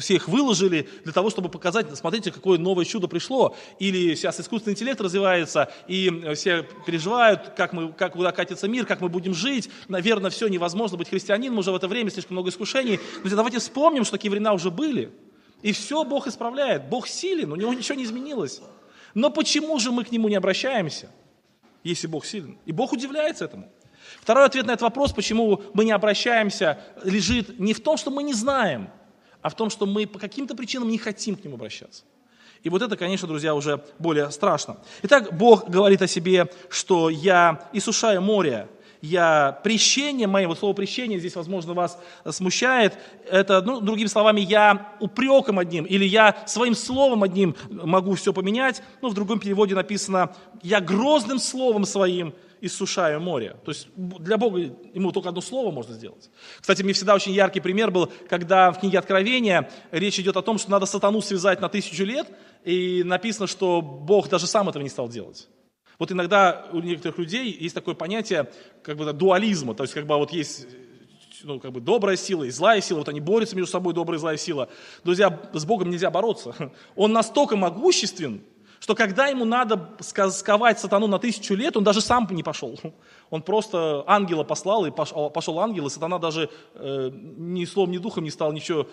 [0.00, 4.72] все их выложили, для того, чтобы показать, смотрите, какое новое чудо пришло, или сейчас искусственный
[4.72, 9.68] интеллект развивается, и все переживают, как, мы, как куда катится мир, как мы будем жить.
[9.88, 13.00] Наверное, все невозможно быть христианином уже в это время, слишком много искушений.
[13.18, 15.10] Друзья, давайте вспомним, что такие времена уже были.
[15.62, 16.88] И все Бог исправляет.
[16.88, 18.60] Бог силен, у него ничего не изменилось.
[19.12, 21.10] Но почему же мы к нему не обращаемся,
[21.82, 22.58] если Бог силен?
[22.64, 23.68] И Бог удивляется этому.
[24.20, 28.22] Второй ответ на этот вопрос, почему мы не обращаемся, лежит не в том, что мы
[28.22, 28.88] не знаем,
[29.42, 32.04] а в том, что мы по каким-то причинам не хотим к нему обращаться.
[32.64, 34.78] И вот это, конечно, друзья, уже более страшно.
[35.02, 38.68] Итак, Бог говорит о себе, что я иссушаю море,
[39.02, 41.98] я прещение мое, вот слово прещение здесь, возможно, вас
[42.30, 42.94] смущает,
[43.30, 48.82] это, ну, другими словами, я упреком одним, или я своим словом одним могу все поменять,
[49.02, 53.56] ну, в другом переводе написано, я грозным словом своим иссушаю море.
[53.64, 56.30] То есть для Бога ему только одно слово можно сделать.
[56.60, 60.58] Кстати, мне всегда очень яркий пример был, когда в книге Откровения речь идет о том,
[60.58, 62.26] что надо сатану связать на тысячу лет,
[62.64, 65.48] и написано, что Бог даже сам этого не стал делать.
[65.98, 68.50] Вот иногда у некоторых людей есть такое понятие
[68.82, 70.66] как бы дуализма, то есть как бы вот есть
[71.44, 74.20] ну, как бы добрая сила и злая сила, вот они борются между собой, добрая и
[74.20, 74.68] злая сила.
[75.04, 76.72] Друзья, с Богом нельзя бороться.
[76.96, 78.42] Он настолько могуществен,
[78.84, 82.78] что когда ему надо сковать сатану на тысячу лет, он даже сам не пошел.
[83.30, 87.96] Он просто ангела послал, и пошел, пошел ангел, и сатана даже э, ни словом, ни
[87.96, 88.86] духом не стал ничего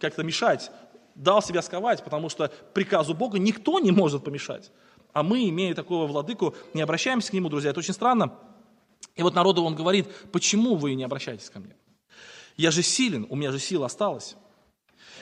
[0.00, 0.72] как-то мешать.
[1.14, 4.72] Дал себя сковать, потому что приказу Бога никто не может помешать.
[5.12, 7.70] А мы, имея такого владыку, не обращаемся к нему, друзья.
[7.70, 8.32] Это очень странно.
[9.14, 11.76] И вот народу он говорит, почему вы не обращаетесь ко мне?
[12.56, 14.36] Я же силен, у меня же сила осталась.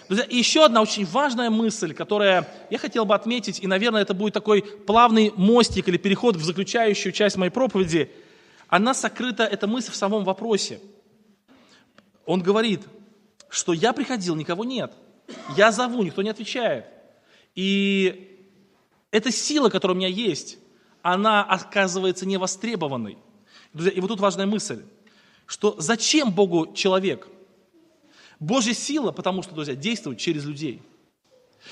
[0.09, 4.35] Друзья, еще одна очень важная мысль, которая я хотел бы отметить, и, наверное, это будет
[4.35, 8.11] такой плавный мостик или переход в заключающую часть моей проповеди.
[8.69, 10.81] Она сокрыта, эта мысль в самом вопросе.
[12.27, 12.83] Он говорит,
[13.49, 14.93] что я приходил, никого нет.
[15.57, 16.85] Я зову, никто не отвечает.
[17.55, 18.47] И
[19.11, 20.59] эта сила, которая у меня есть,
[21.01, 23.17] она оказывается невостребованной.
[23.73, 24.83] Друзья, и вот тут важная мысль,
[25.47, 27.29] что зачем Богу человек?
[28.45, 30.83] Божья сила, потому что, друзья, действует через людей.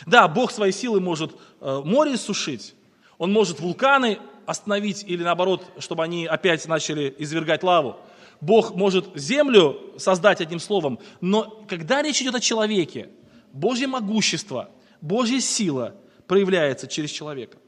[0.06, 2.74] Да, Бог своей силой может э, море сушить,
[3.18, 7.96] Он может вулканы остановить или наоборот, чтобы они опять начали извергать лаву.
[8.40, 13.11] Бог может землю создать одним словом, но когда речь идет о человеке,
[13.52, 15.94] Божье могущество, Божья сила
[16.26, 17.58] проявляется через человека.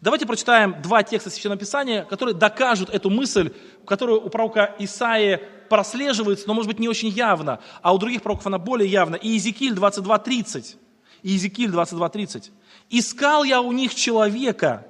[0.00, 3.52] Давайте прочитаем два текста Священного Писания, которые докажут эту мысль,
[3.86, 8.46] которую у пророка Исаии прослеживается, но может быть не очень явно, а у других пророков
[8.46, 9.16] она более явна.
[9.16, 10.76] И Иезекииль 22.30.
[11.22, 12.50] Иезекииль 22.30.
[12.90, 14.86] «Искал я у них человека,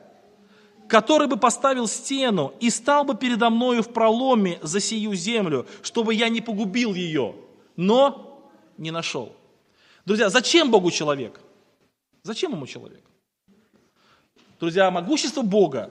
[0.88, 6.14] который бы поставил стену и стал бы передо мною в проломе за сию землю, чтобы
[6.14, 7.34] я не погубил ее,
[7.76, 9.34] но не нашел.
[10.04, 11.40] Друзья, зачем Богу человек?
[12.22, 13.02] Зачем ему человек?
[14.60, 15.90] Друзья, могущество Бога,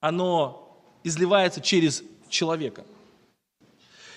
[0.00, 2.84] оно изливается через человека.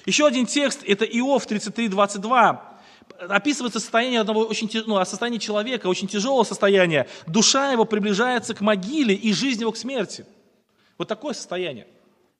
[0.06, 2.78] Еще один текст, это Иов 33, 22
[3.20, 7.08] описывается состояние одного очень, ну, состояние человека, очень тяжелое состояние.
[7.26, 10.26] Душа его приближается к могиле и жизнь его к смерти.
[10.98, 11.88] Вот такое состояние.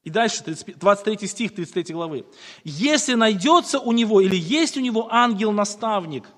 [0.04, 2.26] И дальше, 23 стих 33 главы.
[2.64, 6.30] «Если найдется у него или есть у него ангел-наставник,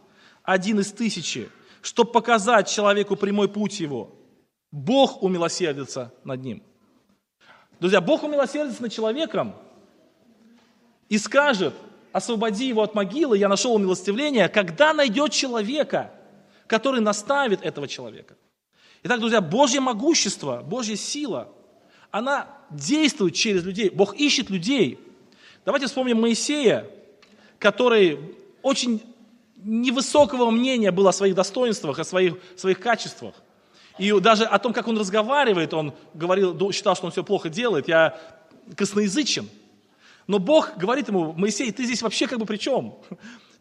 [0.44, 1.50] один из тысячи,
[1.82, 4.10] чтобы показать человеку прямой путь его,
[4.72, 6.64] Бог умилосердится над ним».
[7.80, 9.56] Друзья, Бог умилосердится над человеком
[11.08, 11.74] и скажет–
[12.12, 16.12] освободи его от могилы, я нашел милостивление, когда найдет человека,
[16.68, 18.36] который наставит этого человека.
[19.04, 21.50] Итак, друзья, Божье могущество, Божья сила,
[22.12, 23.90] она действует через людей.
[23.90, 25.00] Бог ищет людей.
[25.66, 26.90] Давайте вспомним Моисея,
[27.60, 28.20] который
[28.62, 29.02] очень
[29.58, 33.36] невысокого мнения был о своих достоинствах, о своих, своих качествах.
[34.00, 37.88] И даже о том, как он разговаривает, он говорил, считал, что он все плохо делает.
[37.88, 38.18] Я
[38.76, 39.48] косноязычен.
[40.26, 42.96] Но Бог говорит ему, Моисей, ты здесь вообще как бы при чем?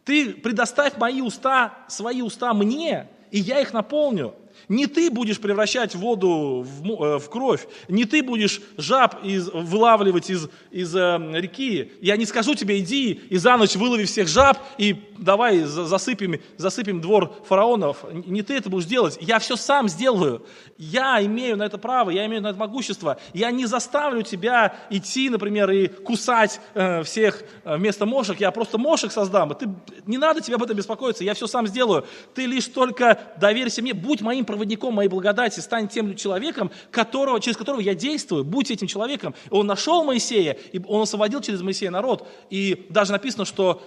[0.05, 4.33] Ты предоставь мои уста, свои уста мне, и я их наполню.
[4.67, 10.29] Не ты будешь превращать воду в, э, в кровь, не ты будешь жаб из, вылавливать
[10.29, 11.91] из, из э, реки.
[12.01, 17.01] Я не скажу тебе, иди и за ночь вылови всех жаб и давай засыпем, засыпем
[17.01, 18.05] двор фараонов.
[18.11, 20.45] Не ты это будешь делать, я все сам сделаю.
[20.77, 23.19] Я имею на это право, я имею на это могущество.
[23.33, 28.39] Я не заставлю тебя идти, например, и кусать э, всех э, вместо мошек.
[28.39, 29.53] Я просто мошек создам.
[29.55, 29.69] Ты,
[30.05, 32.05] не надо тебе об этом беспокоиться, я все сам сделаю.
[32.33, 37.55] Ты лишь только доверься мне, будь моим проводником моей благодати, стань тем человеком, которого, через
[37.55, 39.35] которого я действую, будь этим человеком.
[39.51, 42.27] Он нашел Моисея, и он освободил через Моисея народ.
[42.49, 43.81] И даже написано, что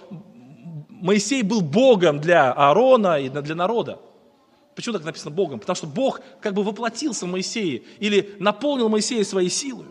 [0.89, 3.99] Моисей был Богом для Аарона и для народа.
[4.73, 5.59] Почему так написано Богом?
[5.59, 9.87] Потому что Бог как бы воплотился в Моисее или наполнил Моисея своей силой.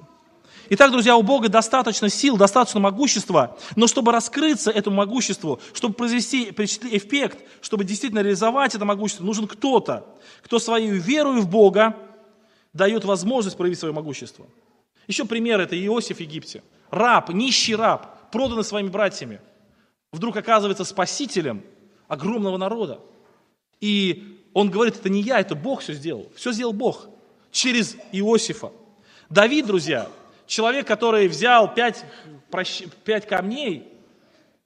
[0.68, 6.51] Итак, друзья, у Бога достаточно сил, достаточно могущества, но чтобы раскрыться этому могуществу, чтобы произвести
[6.51, 10.07] эффект, чтобы действительно реализовать это могущество, нужен кто-то,
[10.42, 11.96] кто своей верой в Бога
[12.72, 14.46] дает возможность проявить свое могущество.
[15.09, 16.62] Еще пример это Иосиф в Египте.
[16.90, 19.40] Раб, нищий раб, проданный своими братьями,
[20.12, 21.62] вдруг оказывается спасителем
[22.07, 23.01] огромного народа.
[23.81, 26.31] И он говорит, это не я, это Бог все сделал.
[26.37, 27.09] Все сделал Бог
[27.51, 28.72] через Иосифа.
[29.29, 30.09] Давид, друзья,
[30.53, 32.05] человек, который взял пять,
[33.05, 33.88] пять камней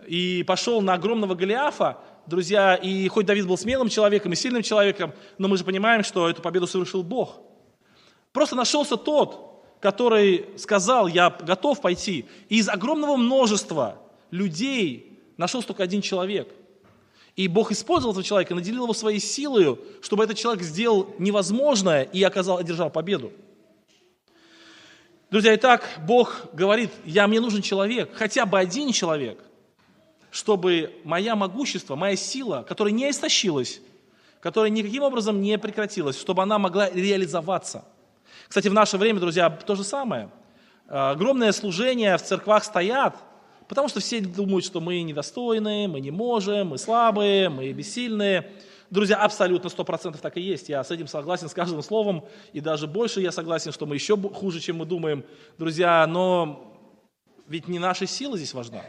[0.05, 5.13] и пошел на огромного Голиафа, друзья, и хоть Давид был смелым человеком и сильным человеком,
[5.39, 7.41] но мы же понимаем, что эту победу совершил Бог.
[8.33, 12.27] Просто нашелся тот, который сказал, я готов пойти.
[12.49, 16.53] И из огромного множества людей нашелся только один человек.
[17.37, 22.25] И Бог использовал этого человека, наделил его своей силой, чтобы этот человек сделал невозможное и
[22.25, 23.31] оказал, одержал победу.
[25.29, 29.43] Друзья, итак, Бог говорит, я, мне нужен человек, хотя бы один человек,
[30.31, 33.81] чтобы моя могущество, моя сила, которая не истощилась,
[34.41, 37.85] которая никаким образом не прекратилась, чтобы она могла реализоваться.
[38.47, 40.31] Кстати, в наше время, друзья, то же самое.
[40.87, 43.17] Огромное служение в церквах стоят,
[43.67, 48.49] потому что все думают, что мы недостойны, мы не можем, мы слабые, мы бессильные.
[48.91, 50.69] Друзья, абсолютно сто процентов так и есть.
[50.69, 54.17] Я с этим согласен с каждым словом, и даже больше я согласен, что мы еще
[54.17, 55.25] хуже, чем мы думаем.
[55.59, 56.77] Друзья, но
[57.49, 58.83] ведь не наша сила здесь важна.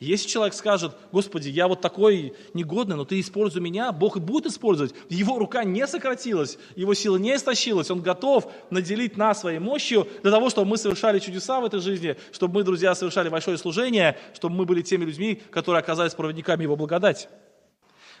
[0.00, 4.46] Если человек скажет, Господи, я вот такой негодный, но Ты используй меня, Бог и будет
[4.46, 4.92] использовать.
[5.08, 10.32] Его рука не сократилась, его сила не истощилась, Он готов наделить нас своей мощью для
[10.32, 14.56] того, чтобы мы совершали чудеса в этой жизни, чтобы мы, друзья, совершали большое служение, чтобы
[14.56, 17.28] мы были теми людьми, которые оказались проводниками Его благодати.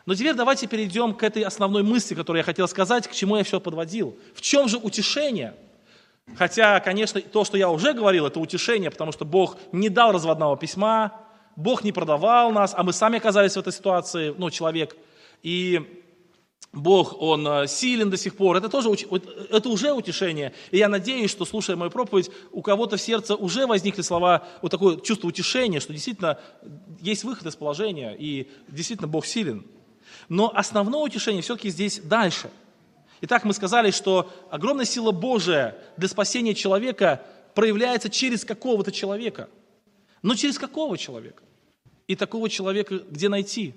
[0.06, 3.44] Но теперь давайте перейдем к этой основной мысли, которую я хотел сказать, к чему я
[3.44, 4.18] все подводил.
[4.34, 5.54] В чем же утешение?
[6.36, 10.56] Хотя, конечно, то, что я уже говорил, это утешение, потому что Бог не дал разводного
[10.56, 11.12] письма,
[11.56, 14.96] Бог не продавал нас, а мы сами оказались в этой ситуации, ну, человек.
[15.42, 16.02] И
[16.72, 18.56] Бог, Он э, силен до сих пор.
[18.56, 18.90] Это тоже
[19.50, 20.52] это уже утешение.
[20.70, 24.70] И я надеюсь, что, слушая мою проповедь, у кого-то в сердце уже возникли слова, вот
[24.70, 26.38] такое чувство утешения, что действительно
[27.00, 29.64] есть выход из положения, и действительно Бог силен.
[30.28, 32.50] Но основное утешение все-таки здесь дальше.
[33.20, 37.22] Итак, мы сказали, что огромная сила Божия для спасения человека
[37.54, 39.48] проявляется через какого-то человека.
[40.22, 41.42] Но через какого человека?
[42.06, 43.74] И такого человека где найти?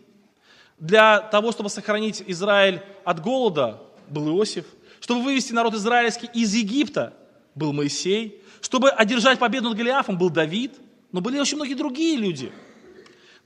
[0.80, 4.66] Для того, чтобы сохранить Израиль от голода, был Иосиф.
[5.00, 7.14] Чтобы вывести народ израильский из Египта,
[7.56, 8.42] был Моисей.
[8.62, 10.74] Чтобы одержать победу над Голиафом, был Давид.
[11.12, 12.52] Но были очень многие другие люди.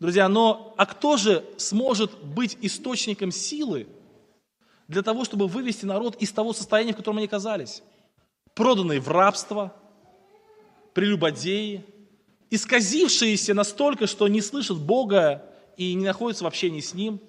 [0.02, 3.88] Друзья, но а кто же сможет быть источником силы
[4.88, 7.84] для того, чтобы вывести народ из того состояния, в котором они оказались?
[8.56, 9.76] Проданные в рабство,
[10.96, 11.86] прелюбодеи,
[12.50, 15.46] исказившиеся настолько, что не слышат Бога
[15.78, 17.20] и не находятся в общении с Ним.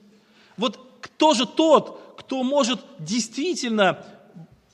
[0.57, 4.03] Вот кто же тот, кто может действительно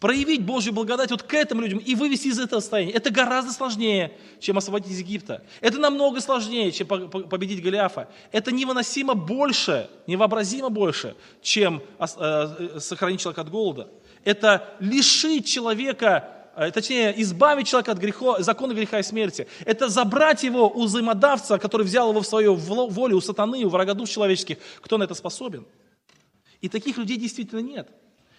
[0.00, 2.92] проявить Божью благодать вот к этим людям и вывести из этого состояния.
[2.92, 5.42] Это гораздо сложнее, чем освободить из Египта.
[5.60, 8.08] Это намного сложнее, чем победить Голиафа.
[8.32, 13.88] Это невыносимо больше, невообразимо больше, чем э, сохранить человека от голода.
[14.24, 19.46] Это лишить человека Э, точнее, избавить человека от греха, закона греха и смерти.
[19.64, 23.94] Это забрать его у взаимодавца, который взял его в свою волю, у сатаны, у врага
[23.94, 24.58] душ человеческих.
[24.80, 25.66] Кто на это способен?
[26.60, 27.88] И таких людей действительно нет.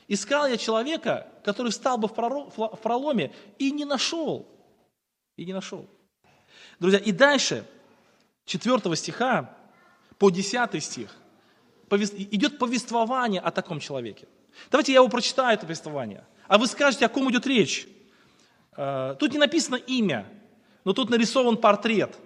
[0.09, 4.47] Искал я человека, который встал бы в проломе, и не нашел.
[5.37, 5.87] И не нашел.
[6.79, 7.63] Друзья, и дальше,
[8.45, 9.55] 4 стиха
[10.17, 11.15] по 10 стих,
[11.91, 14.27] идет повествование о таком человеке.
[14.71, 16.25] Давайте я его прочитаю, это повествование.
[16.47, 17.87] А вы скажете, о ком идет речь.
[18.75, 20.25] Э, тут не написано имя,
[20.85, 22.17] но тут нарисован портрет.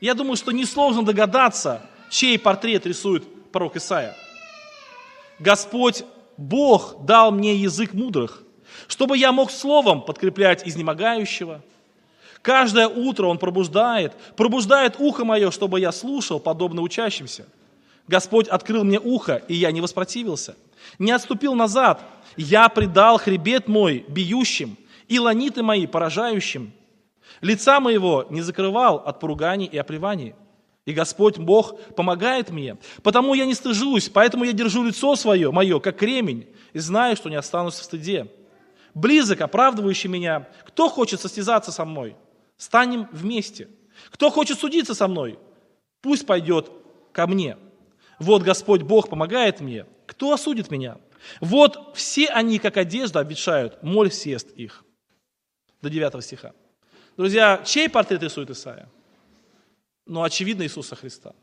[0.00, 4.16] Я думаю, что несложно догадаться, чей портрет рисует пророк Исаия.
[5.38, 6.04] Господь
[6.36, 8.42] Бог дал мне язык мудрых,
[8.88, 11.62] чтобы я мог словом подкреплять изнемогающего.
[12.42, 17.46] Каждое утро Он пробуждает, пробуждает ухо мое, чтобы я слушал, подобно учащимся.
[18.06, 20.56] Господь открыл мне ухо, и я не воспротивился.
[20.98, 22.02] Не отступил назад.
[22.36, 24.76] Я предал хребет мой бьющим,
[25.08, 26.72] и ланиты мои поражающим.
[27.40, 30.34] Лица моего не закрывал от поруганий и оплеваний.
[30.86, 32.76] И Господь Бог помогает мне.
[33.02, 37.30] Потому я не стыжусь, поэтому я держу лицо свое, мое, как кремень, и знаю, что
[37.30, 38.30] не останусь в стыде.
[38.92, 40.48] Близок, оправдывающий меня.
[40.66, 42.16] Кто хочет состязаться со мной?
[42.56, 43.68] Станем вместе.
[44.10, 45.38] Кто хочет судиться со мной?
[46.02, 46.70] Пусть пойдет
[47.12, 47.56] ко мне.
[48.18, 49.86] Вот Господь Бог помогает мне.
[50.06, 50.98] Кто осудит меня?
[51.40, 54.84] Вот все они, как одежда, обветшают, моль съест их
[55.80, 56.52] до 9 стиха.
[57.16, 58.88] Друзья, чей портрет рисует Исаия?
[60.06, 61.34] Ну, очевидно, Иисуса Христа.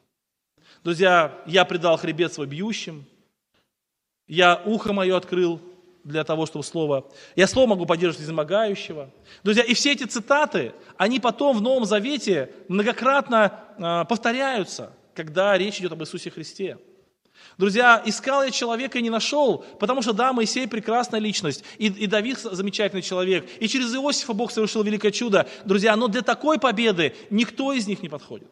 [0.84, 3.06] Друзья, я предал хребет свой бьющим,
[4.28, 5.60] я ухо мое открыл
[6.04, 7.10] для того, чтобы слово...
[7.36, 9.10] Я слово могу поддерживать изнемогающего.
[9.43, 15.80] Друзья, и все эти цитаты, они потом в Новом Завете многократно э, повторяются, когда речь
[15.80, 16.78] идет об Иисусе Христе.
[17.57, 22.07] Друзья, искал я человека и не нашел, потому что да, Моисей прекрасная личность, и, и
[22.07, 25.47] Давид замечательный человек, и через Иосифа Бог совершил великое чудо.
[25.65, 28.49] Друзья, но для такой победы никто из них не подходит.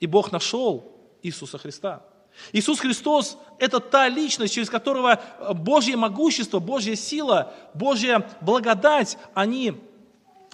[0.00, 2.04] И Бог нашел Иисуса Христа.
[2.52, 5.20] Иисус Христос– это та личность, через которого
[5.54, 9.80] Божье могущество, Божья сила, Божья благодать, они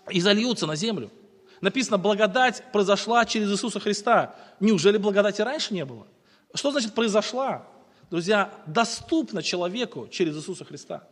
[0.09, 1.11] изольются на землю.
[1.61, 4.35] Написано, благодать произошла через Иисуса Христа.
[4.61, 6.07] Неужели благодати раньше не было?
[6.55, 7.67] Что значит произошла?
[8.11, 11.03] Друзья, доступна человеку через Иисуса Христа.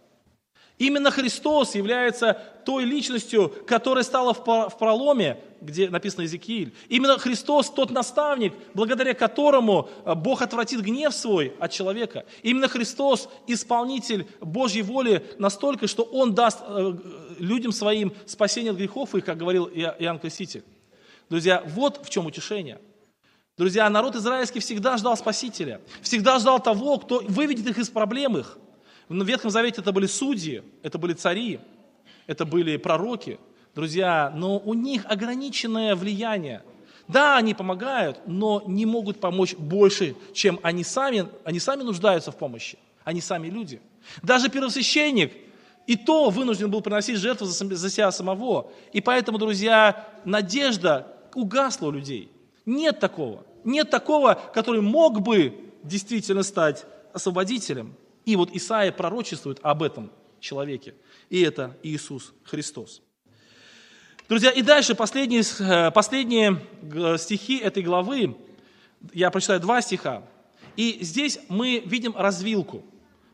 [0.76, 6.74] Именно Христос является той личностью, которая стала в проломе, где написано Иезекииль.
[6.88, 12.24] Именно Христос тот наставник, благодаря которому э, Бог отвратит гнев свой от человека.
[12.42, 16.94] Именно Христос исполнитель Божьей воли настолько, что Он даст э,
[17.38, 20.64] людям своим спасение от грехов их, как говорил Иоанн Креститель.
[21.28, 22.80] Друзья, вот в чем утешение–
[23.60, 28.56] Друзья, народ израильский всегда ждал Спасителя, всегда ждал того, кто выведет их из проблем их.
[29.10, 31.60] В Ветхом Завете это были судьи, это были цари,
[32.26, 33.38] это были пророки.
[33.74, 36.62] Друзья, но у них ограниченное влияние.
[37.06, 42.36] Да, они помогают, но не могут помочь больше, чем они сами, они сами нуждаются в
[42.36, 42.78] помощи.
[43.04, 43.82] Они сами люди.
[44.22, 45.34] Даже первосвященник
[45.86, 48.72] и то вынужден был приносить жертву за, за себя самого.
[48.94, 52.32] И поэтому, друзья, надежда угасла у людей.
[52.64, 53.44] Нет такого.
[53.64, 57.94] Нет такого, который мог бы действительно стать освободителем.
[58.24, 60.94] И вот Исаия пророчествует об этом человеке.
[61.28, 63.02] И это Иисус Христос.
[64.28, 68.36] Друзья, и дальше последние, э, последние э, стихи этой главы.
[69.12, 70.22] Я прочитаю два стиха.
[70.76, 72.84] И здесь мы видим развилку.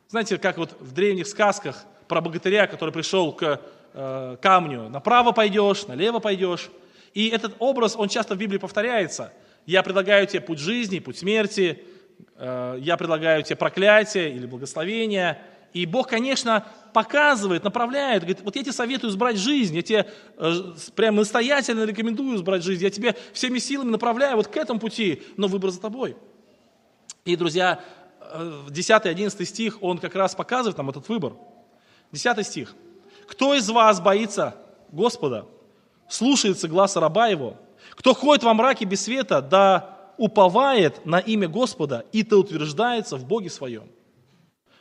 [0.08, 3.60] Знаете, как вот в древних сказках про богатыря, который пришел к
[3.92, 4.88] э, камню.
[4.88, 6.70] Направо пойдешь, налево пойдешь.
[7.12, 9.32] И этот образ, он часто в Библии повторяется.
[9.66, 11.82] Я предлагаю тебе путь жизни, путь смерти,
[12.36, 15.42] э, я предлагаю тебе проклятие или благословение.
[15.72, 16.64] И Бог, конечно,
[16.94, 20.54] показывает, направляет, говорит, вот я тебе советую избрать жизнь, я тебе э,
[20.94, 25.48] прям настоятельно рекомендую избрать жизнь, я тебе всеми силами направляю вот к этому пути, но
[25.48, 26.16] выбор за тобой.
[27.24, 27.80] И, друзья,
[28.20, 31.34] 10-11 стих, он как раз показывает нам этот выбор.
[32.12, 32.74] 10 стих.
[33.26, 34.56] «Кто из вас боится
[34.90, 35.46] Господа,
[36.08, 37.56] слушается гласа раба его?
[37.96, 43.26] Кто ходит во мраке без света, да уповает на имя Господа, и то утверждается в
[43.26, 43.88] Боге своем?»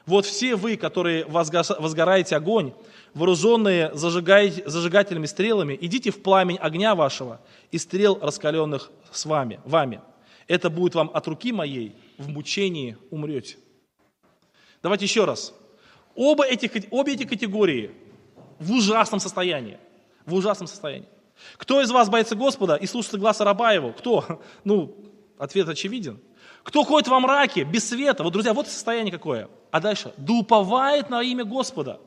[0.06, 2.74] Вот все вы, которые возгораете огонь,
[3.16, 7.42] вооруженные зажигательными стрелами, идите в пламень огня вашего
[7.72, 10.02] и стрел раскаленных с вами, вами.
[10.48, 13.58] Это будет вам от руки моей, в мучении умрете.
[14.84, 15.56] Давайте еще раз.
[16.14, 17.92] Оба этих, обе эти категории
[18.60, 19.80] в ужасном состоянии.
[20.28, 21.10] В ужасном состоянии.
[21.58, 23.92] Кто из вас боится Господа и слушается глаза раба его?
[23.94, 24.42] Кто?
[24.64, 24.96] Ну,
[25.38, 26.20] ответ очевиден.
[26.64, 28.24] Кто ходит во мраке, без света?
[28.24, 29.50] Вот, друзья, вот состояние какое.
[29.72, 30.14] А дальше.
[30.18, 32.00] Да уповает на имя Господа.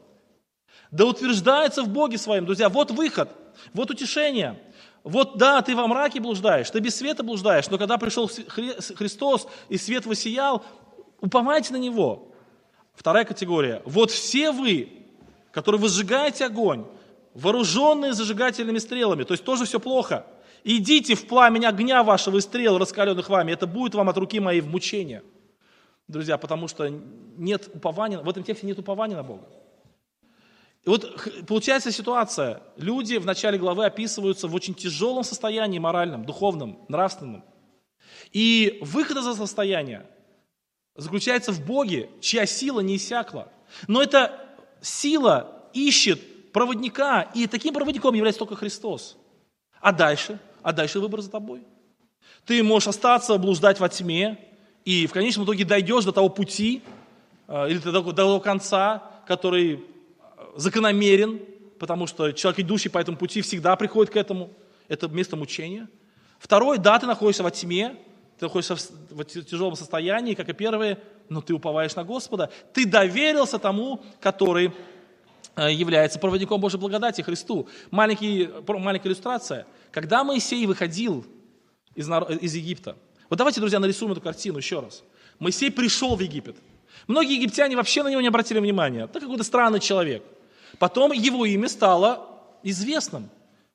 [0.91, 2.47] Да утверждается в Боге своем.
[2.47, 3.31] Друзья, вот выход,
[3.75, 4.59] вот утешение.
[5.05, 9.79] Вот да, ты во мраке блуждаешь, ты без света блуждаешь, но когда пришел Христос и
[9.79, 10.65] свет воссиял,
[11.21, 12.33] уповайте на Него.
[12.95, 13.81] Вторая категория.
[13.85, 15.07] Вот все вы,
[15.53, 16.85] которые возжигаете огонь,
[17.39, 20.27] вооруженные зажигательными стрелами, то есть тоже все плохо.
[20.65, 24.61] Идите в пламень огня вашего и стрел, раскаленных вами, это будет вам от руки моей
[24.61, 25.23] в мучение.
[26.09, 29.47] Друзья, потому что нет упования, в этом тексте нет упования на Бога.
[30.85, 32.63] И вот получается ситуация.
[32.77, 37.45] Люди в начале главы описываются в очень тяжелом состоянии моральном, духовном, нравственном.
[38.33, 40.07] И выход из этого состояния
[40.97, 43.53] заключается в Боге, чья сила не иссякла.
[43.87, 44.41] Но эта
[44.81, 46.21] сила ищет
[46.53, 49.17] проводника, и таким проводником является только Христос.
[49.81, 50.39] А дальше?
[50.63, 51.63] А дальше выбор за тобой.
[52.45, 54.39] Ты можешь остаться, блуждать во тьме,
[54.85, 56.83] и в конечном итоге дойдешь до того пути,
[57.47, 59.79] э, или до того, конца, который э,
[60.57, 61.41] закономерен,
[61.79, 64.51] потому что человек, идущий по этому пути, всегда приходит к этому.
[64.89, 65.89] Это место мучения.
[66.39, 67.97] Второй, да, ты находишься во тьме,
[68.39, 68.77] ты находишься
[69.11, 72.51] в тяжелом состоянии, как и первые, но ты уповаешь на Господа.
[72.73, 74.73] Ты доверился тому, который
[75.71, 77.69] является проводником Божьей благодати, Христу.
[77.91, 79.67] Маленький, маленькая иллюстрация.
[79.91, 81.27] Когда Моисей выходил
[81.95, 82.09] из,
[82.41, 82.97] из Египта,
[83.29, 85.03] вот давайте, друзья, нарисуем эту картину еще раз.
[85.39, 86.57] Моисей пришел в Египет.
[87.07, 89.05] Многие египтяне вообще на него не обратили внимания.
[89.05, 90.23] Это какой-то странный человек.
[90.79, 92.27] Потом его имя стало
[92.63, 93.31] известным.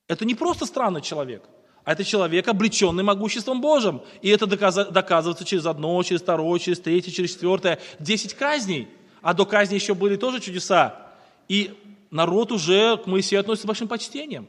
[0.07, 1.43] Это не просто странный человек.
[1.83, 4.01] А это человек, облеченный могуществом Божьим.
[4.21, 7.79] И это доказывается через одно, через второе, через третье, через четвертое.
[7.99, 8.87] Десять казней.
[9.21, 11.02] А до казни еще были тоже чудеса.
[11.47, 11.77] И
[12.11, 14.47] народ уже к Моисею относится с большим почтением.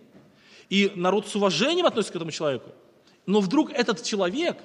[0.68, 2.70] И народ с уважением относится к этому человеку.
[3.26, 4.58] Но вдруг этот человек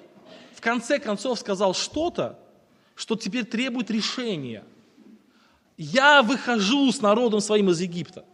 [0.54, 2.38] в конце концов сказал что-то,
[2.96, 4.64] что теперь требует решения.
[5.78, 8.26] Я выхожу с народом своим из Египта.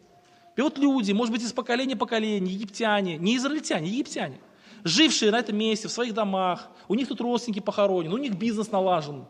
[0.55, 4.39] И вот люди, может быть, из поколения в поколение, египтяне, не израильтяне, египтяне,
[4.83, 8.71] жившие на этом месте, в своих домах, у них тут родственники похоронены, у них бизнес
[8.71, 9.25] налажен,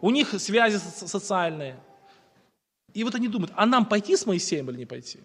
[0.00, 1.78] у них связи социальные.
[2.94, 5.18] И вот они думают, а нам пойти с Моисеем или не пойти?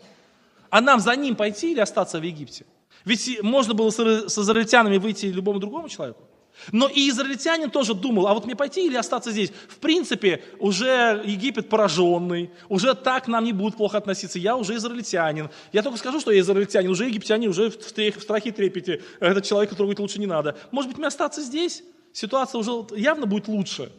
[0.70, 2.66] А нам за ним пойти или остаться в Египте?
[3.06, 6.24] Ведь можно было с израильтянами выйти любому другому человеку.
[6.72, 9.52] Но и израильтянин тоже думал, а вот мне пойти или остаться здесь?
[9.70, 15.50] В принципе, уже Египет пораженный, уже так нам не будут плохо относиться, я уже израильтянин.
[15.72, 19.76] Я только скажу, что я израильтянин, уже египтяне, уже в, в страхе трепете, этот человек
[19.76, 20.58] трогать лучше не надо.
[20.72, 21.84] Может быть, мне остаться здесь?
[22.12, 23.92] Ситуация уже явно будет лучше.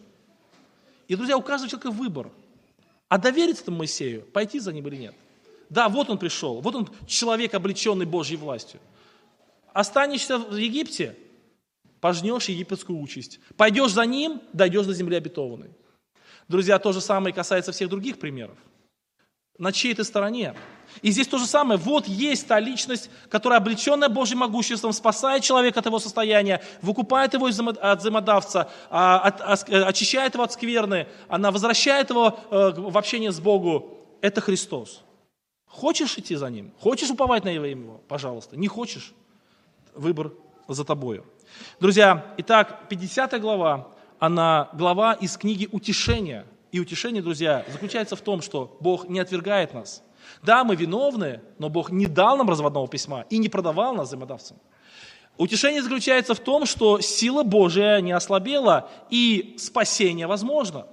[1.07, 2.31] И, друзья, у каждого человека выбор.
[3.09, 5.15] А довериться Моисею, пойти за ним или нет?
[5.71, 8.81] Да, вот он пришел, вот он человек, облеченный Божьей властью.
[9.73, 11.17] Останешься в Египте–
[12.01, 13.41] пожнешь египетскую участь.
[13.57, 15.71] Пойдешь за ним, дойдешь до земли обетованной.
[16.47, 18.57] Друзья, то же самое касается всех других примеров.
[19.59, 20.55] На чьей ты стороне?
[21.03, 21.79] И здесь то же самое.
[21.79, 27.47] Вот есть та личность, которая облеченная Божьим могуществом, спасает человека от его состояния, выкупает его
[27.47, 29.29] от взаимодавца, а,
[29.87, 33.85] очищает его от скверны, она возвращает его э, в общение с Богом.
[34.21, 35.03] Это Христос.
[35.67, 36.73] Хочешь идти за Ним?
[36.81, 38.01] Хочешь уповать на Его?
[38.09, 38.57] Пожалуйста.
[38.57, 39.13] Не хочешь?
[39.95, 40.33] Выбор
[40.67, 41.25] за тобою.
[41.81, 43.89] Друзья, итак, 50 глава,
[44.19, 46.47] она глава из книги «Утешения».
[46.71, 50.03] И утешение, друзья, заключается в том, что Бог не отвергает нас.
[50.43, 54.57] Да, мы виновны, но Бог не дал нам разводного письма и не продавал нас взаимодавцам.
[55.37, 60.87] Утешение заключается в том, что сила Божия не ослабела и спасение возможно.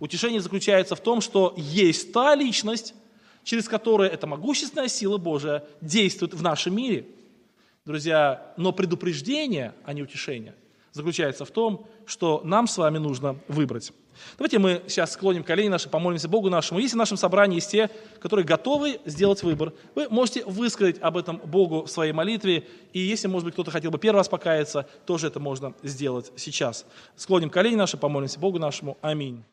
[0.00, 2.94] Утешение заключается в том, что есть та личность,
[3.42, 7.06] через которую эта могущественная сила Божия действует в нашем мире.
[7.86, 10.54] Друзья, но предупреждение, а не утешение,
[10.92, 13.92] заключается в том, что нам с вами нужно выбрать.
[14.38, 16.80] Давайте мы сейчас склоним колени наши, помолимся Богу нашему.
[16.80, 17.90] Если в нашем собрании есть те,
[18.20, 22.66] которые готовы сделать выбор, вы можете высказать об этом Богу в своей молитве.
[22.92, 26.86] И если, может быть, кто-то хотел бы первый раз покаяться, тоже это можно сделать сейчас.
[27.16, 28.96] Склоним колени наши, помолимся Богу нашему.
[29.00, 29.44] Аминь.